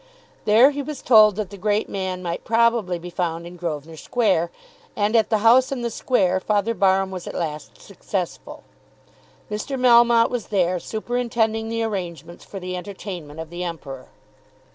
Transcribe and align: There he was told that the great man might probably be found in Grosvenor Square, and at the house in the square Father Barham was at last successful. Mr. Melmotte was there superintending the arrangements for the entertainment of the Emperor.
There 0.45 0.71
he 0.71 0.81
was 0.81 1.03
told 1.03 1.35
that 1.35 1.51
the 1.51 1.57
great 1.59 1.87
man 1.87 2.23
might 2.23 2.43
probably 2.43 2.97
be 2.97 3.11
found 3.11 3.45
in 3.45 3.55
Grosvenor 3.55 3.97
Square, 3.97 4.49
and 4.95 5.15
at 5.15 5.29
the 5.29 5.37
house 5.45 5.71
in 5.71 5.83
the 5.83 5.91
square 5.91 6.39
Father 6.39 6.73
Barham 6.73 7.11
was 7.11 7.27
at 7.27 7.35
last 7.35 7.79
successful. 7.79 8.63
Mr. 9.51 9.79
Melmotte 9.79 10.31
was 10.31 10.47
there 10.47 10.79
superintending 10.79 11.69
the 11.69 11.83
arrangements 11.83 12.43
for 12.43 12.59
the 12.59 12.75
entertainment 12.75 13.39
of 13.39 13.51
the 13.51 13.63
Emperor. 13.63 14.07